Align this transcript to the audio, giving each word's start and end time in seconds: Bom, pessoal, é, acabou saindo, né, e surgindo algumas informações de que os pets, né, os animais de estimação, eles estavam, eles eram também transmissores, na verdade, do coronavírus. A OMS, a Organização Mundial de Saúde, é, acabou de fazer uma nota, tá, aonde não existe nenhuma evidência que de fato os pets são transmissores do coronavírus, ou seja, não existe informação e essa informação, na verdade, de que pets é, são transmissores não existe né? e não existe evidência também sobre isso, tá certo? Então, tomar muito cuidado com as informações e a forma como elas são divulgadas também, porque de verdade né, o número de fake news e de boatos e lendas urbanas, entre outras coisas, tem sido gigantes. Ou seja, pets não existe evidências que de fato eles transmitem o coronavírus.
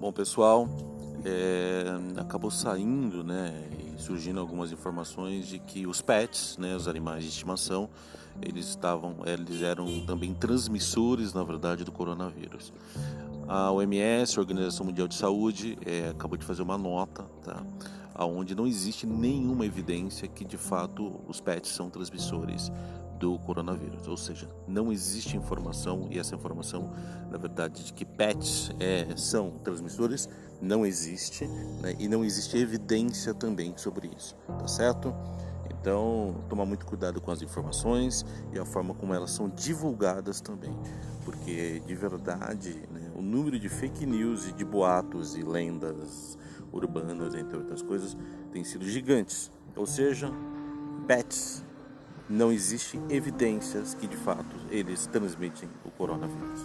Bom, 0.00 0.12
pessoal, 0.12 0.68
é, 1.24 2.20
acabou 2.20 2.52
saindo, 2.52 3.24
né, 3.24 3.52
e 3.80 4.00
surgindo 4.00 4.38
algumas 4.38 4.70
informações 4.70 5.48
de 5.48 5.58
que 5.58 5.88
os 5.88 6.00
pets, 6.00 6.56
né, 6.56 6.76
os 6.76 6.86
animais 6.86 7.24
de 7.24 7.30
estimação, 7.30 7.90
eles 8.40 8.68
estavam, 8.68 9.16
eles 9.26 9.60
eram 9.60 10.06
também 10.06 10.32
transmissores, 10.32 11.34
na 11.34 11.42
verdade, 11.42 11.82
do 11.82 11.90
coronavírus. 11.90 12.72
A 13.48 13.72
OMS, 13.72 14.38
a 14.38 14.40
Organização 14.40 14.86
Mundial 14.86 15.08
de 15.08 15.16
Saúde, 15.16 15.76
é, 15.84 16.10
acabou 16.10 16.38
de 16.38 16.44
fazer 16.44 16.62
uma 16.62 16.78
nota, 16.78 17.24
tá, 17.42 17.60
aonde 18.14 18.54
não 18.54 18.68
existe 18.68 19.04
nenhuma 19.04 19.66
evidência 19.66 20.28
que 20.28 20.44
de 20.44 20.56
fato 20.56 21.20
os 21.26 21.40
pets 21.40 21.72
são 21.72 21.90
transmissores 21.90 22.70
do 23.18 23.38
coronavírus, 23.40 24.06
ou 24.06 24.16
seja, 24.16 24.48
não 24.66 24.92
existe 24.92 25.36
informação 25.36 26.08
e 26.10 26.18
essa 26.18 26.34
informação, 26.34 26.92
na 27.30 27.36
verdade, 27.36 27.84
de 27.84 27.92
que 27.92 28.04
pets 28.04 28.70
é, 28.78 29.06
são 29.16 29.50
transmissores 29.64 30.28
não 30.60 30.84
existe 30.84 31.46
né? 31.80 31.94
e 31.98 32.08
não 32.08 32.24
existe 32.24 32.56
evidência 32.56 33.34
também 33.34 33.76
sobre 33.76 34.10
isso, 34.16 34.36
tá 34.58 34.66
certo? 34.66 35.14
Então, 35.70 36.44
tomar 36.48 36.64
muito 36.64 36.84
cuidado 36.84 37.20
com 37.20 37.30
as 37.30 37.40
informações 37.40 38.24
e 38.52 38.58
a 38.58 38.64
forma 38.64 38.94
como 38.94 39.14
elas 39.14 39.30
são 39.30 39.48
divulgadas 39.48 40.40
também, 40.40 40.76
porque 41.24 41.80
de 41.86 41.94
verdade 41.94 42.82
né, 42.90 43.12
o 43.14 43.22
número 43.22 43.58
de 43.58 43.68
fake 43.68 44.04
news 44.04 44.48
e 44.48 44.52
de 44.52 44.64
boatos 44.64 45.36
e 45.36 45.42
lendas 45.42 46.36
urbanas, 46.72 47.34
entre 47.34 47.56
outras 47.56 47.82
coisas, 47.82 48.16
tem 48.52 48.64
sido 48.64 48.84
gigantes. 48.84 49.50
Ou 49.76 49.86
seja, 49.86 50.30
pets 51.06 51.64
não 52.28 52.52
existe 52.52 53.00
evidências 53.08 53.94
que 53.94 54.06
de 54.06 54.16
fato 54.16 54.56
eles 54.70 55.06
transmitem 55.06 55.68
o 55.84 55.90
coronavírus. 55.90 56.60